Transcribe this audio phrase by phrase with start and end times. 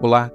[0.00, 0.30] Olá,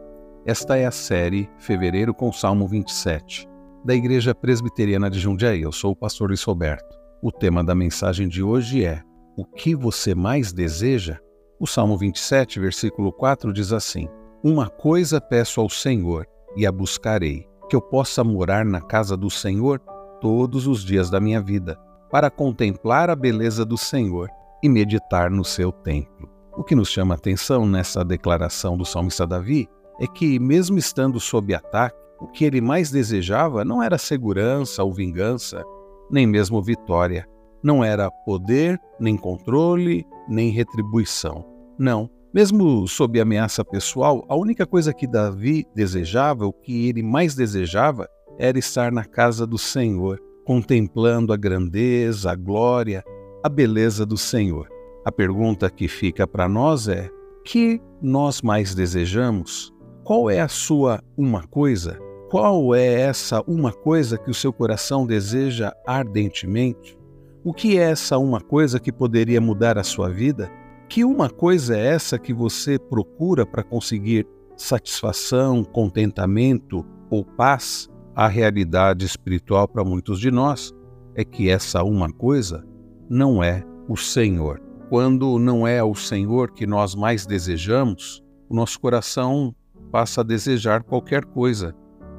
[0.45, 3.47] esta é a série Fevereiro com Salmo 27,
[3.85, 5.61] da Igreja Presbiteriana de Jundiaí.
[5.61, 6.99] Eu sou o pastor Luiz Roberto.
[7.21, 9.01] O tema da mensagem de hoje é:
[9.37, 11.17] O que você mais deseja?
[11.57, 14.09] O Salmo 27, versículo 4 diz assim:
[14.43, 16.27] Uma coisa peço ao Senhor
[16.57, 19.79] e a buscarei, que eu possa morar na casa do Senhor
[20.19, 21.79] todos os dias da minha vida,
[22.11, 24.29] para contemplar a beleza do Senhor
[24.61, 26.32] e meditar no seu templo.
[26.55, 29.67] O que nos chama a atenção nessa declaração do salmista Davi
[29.99, 34.93] é que, mesmo estando sob ataque, o que ele mais desejava não era segurança ou
[34.93, 35.63] vingança,
[36.11, 37.27] nem mesmo vitória.
[37.63, 41.43] Não era poder, nem controle, nem retribuição.
[41.77, 42.07] Não.
[42.31, 48.07] Mesmo sob ameaça pessoal, a única coisa que Davi desejava, o que ele mais desejava,
[48.37, 53.03] era estar na casa do Senhor, contemplando a grandeza, a glória,
[53.43, 54.67] a beleza do Senhor.
[55.05, 57.09] A pergunta que fica para nós é:
[57.43, 59.73] que nós mais desejamos?
[60.03, 61.99] Qual é a sua uma coisa?
[62.29, 66.97] Qual é essa uma coisa que o seu coração deseja ardentemente?
[67.43, 70.49] O que é essa uma coisa que poderia mudar a sua vida?
[70.87, 77.89] Que uma coisa é essa que você procura para conseguir satisfação, contentamento ou paz?
[78.15, 80.71] A realidade espiritual para muitos de nós
[81.15, 82.63] é que essa uma coisa
[83.09, 84.61] não é o Senhor.
[84.89, 89.55] Quando não é o Senhor que nós mais desejamos, o nosso coração
[89.91, 91.73] passa a desejar qualquer coisa: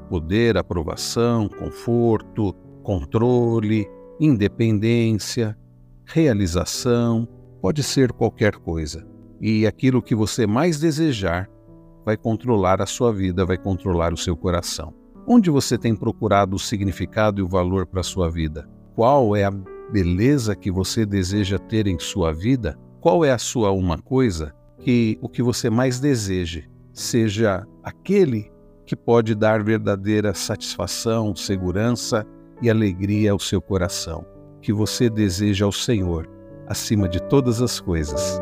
[0.09, 5.56] poder, aprovação, conforto, controle, independência,
[6.05, 7.29] realização,
[7.61, 9.06] pode ser qualquer coisa.
[9.41, 11.49] E aquilo que você mais desejar
[12.05, 14.93] vai controlar a sua vida, vai controlar o seu coração.
[15.27, 18.69] Onde você tem procurado o significado e o valor para a sua vida?
[18.95, 19.53] Qual é a
[19.91, 25.19] beleza que você deseja ter em sua vida, qual é a sua uma coisa que
[25.21, 28.50] o que você mais deseje seja aquele
[28.87, 32.27] que pode dar verdadeira satisfação, segurança
[32.61, 34.25] e alegria ao seu coração,
[34.61, 36.28] que você deseja ao Senhor
[36.67, 38.41] acima de todas as coisas.